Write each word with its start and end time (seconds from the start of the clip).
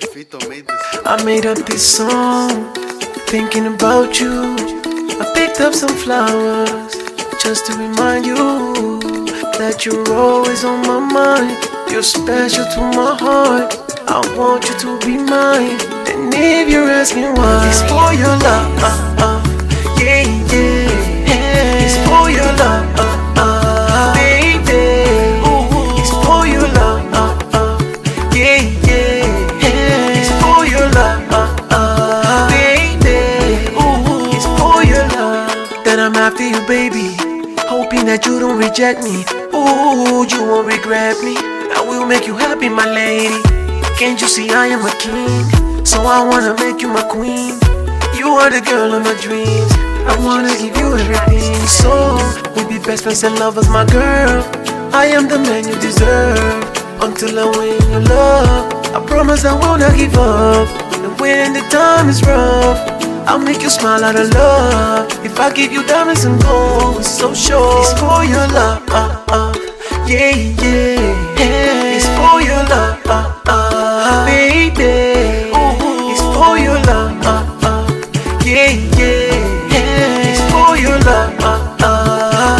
I 0.00 1.22
made 1.24 1.44
up 1.44 1.58
this 1.66 1.96
song 1.96 2.72
thinking 3.26 3.66
about 3.66 4.20
you. 4.20 4.54
I 5.20 5.32
picked 5.34 5.60
up 5.60 5.74
some 5.74 5.94
flowers 5.96 6.94
just 7.42 7.66
to 7.66 7.72
remind 7.72 8.24
you 8.24 8.36
that 9.58 9.84
you're 9.84 10.12
always 10.12 10.64
on 10.64 10.86
my 10.86 11.00
mind. 11.00 11.90
You're 11.90 12.04
special 12.04 12.64
to 12.64 12.80
my 12.94 13.16
heart. 13.18 13.74
I 14.06 14.20
want 14.36 14.68
you 14.68 14.78
to 14.78 14.98
be 15.00 15.16
mine. 15.16 15.80
And 16.06 16.32
if 16.32 16.70
you're 16.70 16.88
asking 16.88 17.34
why, 17.34 17.68
it's 17.68 17.82
for 17.82 18.14
your 18.14 18.36
love. 18.38 19.27
That 35.88 36.04
I'm 36.04 36.12
after 36.20 36.44
you, 36.44 36.60
baby. 36.68 37.16
Hoping 37.64 38.04
that 38.12 38.28
you 38.28 38.36
don't 38.36 38.60
reject 38.60 39.00
me. 39.00 39.24
Ooh, 39.56 40.20
you 40.28 40.44
won't 40.44 40.68
regret 40.68 41.16
me. 41.24 41.32
I 41.72 41.80
will 41.80 42.04
make 42.04 42.28
you 42.28 42.36
happy, 42.36 42.68
my 42.68 42.84
lady. 42.84 43.40
Can't 43.96 44.20
you 44.20 44.28
see 44.28 44.52
I 44.52 44.68
am 44.68 44.84
a 44.84 44.92
king? 45.00 45.48
So 45.88 46.04
I 46.04 46.20
wanna 46.20 46.52
make 46.60 46.84
you 46.84 46.92
my 46.92 47.08
queen. 47.08 47.56
You 48.12 48.36
are 48.36 48.52
the 48.52 48.60
girl 48.60 48.92
of 48.92 49.00
my 49.00 49.16
dreams. 49.16 49.72
I 50.04 50.12
wanna 50.20 50.52
give 50.60 50.76
you 50.76 50.92
everything. 50.92 51.56
So 51.64 52.20
we 52.52 52.68
be 52.68 52.76
best 52.84 53.08
friends 53.08 53.24
and 53.24 53.40
lovers, 53.40 53.72
my 53.72 53.88
girl. 53.88 54.44
I 54.92 55.08
am 55.16 55.24
the 55.24 55.40
man 55.40 55.64
you 55.64 55.76
deserve. 55.80 56.68
Until 57.00 57.32
I 57.40 57.48
win 57.56 57.80
your 57.88 58.04
love, 58.12 58.92
I 58.92 59.00
promise 59.08 59.46
I 59.48 59.56
will 59.56 59.80
not 59.80 59.96
give 59.96 60.12
up. 60.20 60.68
And 61.00 61.16
when 61.16 61.56
the 61.56 61.64
time 61.72 62.12
is 62.12 62.20
rough, 62.28 62.76
I'll 63.28 63.38
make 63.38 63.60
you 63.60 63.68
smile 63.68 64.02
out 64.04 64.16
of 64.16 64.32
love. 64.32 65.12
If 65.22 65.38
I 65.38 65.52
give 65.52 65.70
you 65.70 65.86
diamonds 65.86 66.24
and 66.24 66.40
gold, 66.42 67.00
it's 67.00 67.10
so 67.10 67.34
sure 67.34 67.80
it's 67.82 67.92
for 68.00 68.24
your 68.24 68.48
love. 68.56 68.82
Uh, 68.88 69.52
yeah, 70.06 70.32
yeah. 70.34 71.96
It's 71.96 72.06
for 72.16 72.40
your 72.40 72.64
love, 72.72 73.04
baby. 74.24 75.52
Ooh, 75.52 76.10
it's 76.10 76.22
for 76.34 76.56
your 76.56 76.80
love, 76.88 77.20
uh, 77.22 77.84
yeah, 78.46 78.72
yeah. 78.96 80.30
It's 80.30 80.40
for 80.50 80.78
your 80.78 80.98
love, 81.00 81.36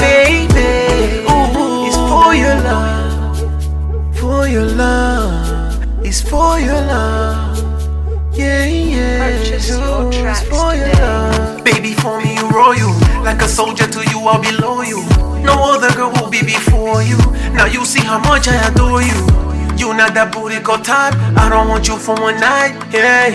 baby. 0.00 1.24
Ooh, 1.32 1.86
it's 1.88 1.96
for 1.96 2.34
your 2.34 2.56
love, 2.68 4.16
for 4.18 4.46
your 4.46 4.66
love. 4.66 6.04
It's 6.04 6.20
for 6.20 6.60
your 6.60 6.82
love. 6.92 7.77
Yeah, 8.38 8.66
yeah. 8.66 9.18
Purchase 9.18 9.68
your 9.70 10.12
tracks 10.12 10.42
for 10.44 10.70
your 10.72 10.86
love. 11.02 11.64
Baby, 11.64 11.92
for 11.94 12.22
me, 12.22 12.36
you 12.36 12.48
royal. 12.50 12.94
Like 13.24 13.42
a 13.42 13.48
soldier 13.48 13.88
to 13.88 14.00
you, 14.10 14.20
I'll 14.20 14.40
be 14.40 14.52
loyal. 14.52 15.02
No 15.42 15.74
other 15.74 15.90
girl 15.96 16.12
will 16.14 16.30
be 16.30 16.42
before 16.42 17.02
you. 17.02 17.18
Now 17.50 17.66
you 17.66 17.84
see 17.84 17.98
how 17.98 18.20
much 18.20 18.46
I 18.46 18.54
adore 18.70 19.02
you. 19.02 19.18
You 19.76 19.92
not 19.92 20.14
that 20.14 20.30
booty 20.32 20.60
call 20.60 20.78
type. 20.78 21.14
I 21.36 21.48
don't 21.48 21.66
want 21.68 21.88
you 21.88 21.96
for 21.98 22.14
one 22.14 22.38
night. 22.38 22.78
Yeah. 22.92 23.34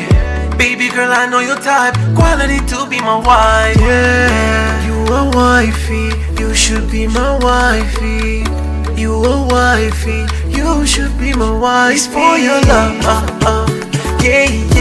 Baby 0.55 0.87
girl, 0.87 1.11
I 1.11 1.25
know 1.25 1.39
your 1.39 1.59
type. 1.59 1.95
Quality 2.15 2.59
to 2.71 2.87
be 2.87 3.01
my 3.01 3.19
wife. 3.19 3.75
Yeah. 3.81 4.87
You 4.87 5.03
a 5.11 5.31
wifey. 5.35 6.15
You 6.39 6.55
should 6.55 6.89
be 6.89 7.07
my 7.07 7.37
wifey. 7.43 8.47
You 8.95 9.11
a 9.19 9.47
wifey. 9.51 10.23
You 10.47 10.85
should 10.87 11.11
be 11.19 11.33
my 11.33 11.51
wife. 11.59 11.91
It's 11.95 12.07
for 12.07 12.37
your 12.37 12.61
love. 12.71 13.03
Uh, 13.03 13.39
uh. 13.51 13.67
Yeah, 14.23 14.47
yeah. 14.47 14.72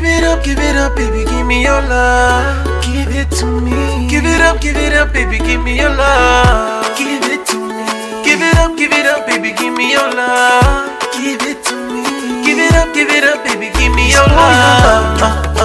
Give 0.00 0.08
it 0.08 0.24
up, 0.24 0.42
give 0.42 0.58
it 0.58 0.76
up, 0.76 0.96
baby, 0.96 1.26
give 1.26 1.46
me 1.46 1.62
your 1.62 1.82
love. 1.82 2.82
Give 2.82 3.14
it 3.14 3.30
to 3.32 3.44
me. 3.44 4.08
Give 4.08 4.24
it 4.24 4.40
up, 4.40 4.58
give 4.58 4.74
it 4.74 4.94
up, 4.94 5.12
baby, 5.12 5.36
give 5.36 5.62
me 5.62 5.76
your 5.76 5.90
love. 5.90 6.96
Give 6.96 7.22
it 7.22 7.44
to 7.48 7.58
me. 7.58 7.84
Give 8.24 8.40
it 8.40 8.56
up, 8.56 8.78
give 8.78 8.92
it 8.92 9.04
up, 9.04 9.26
baby, 9.26 9.52
give 9.52 9.74
me 9.74 9.92
your 9.92 10.10
love. 10.10 10.98
Give 11.12 11.42
it 11.42 11.62
to 11.66 11.74
me. 11.92 12.46
Give 12.46 12.58
it 12.58 12.72
up, 12.76 12.94
give 12.94 13.10
it 13.10 13.24
up, 13.24 13.44
baby, 13.44 13.68
give 13.78 13.94
me 13.94 14.10
your 14.10 14.26
love. 14.26 15.59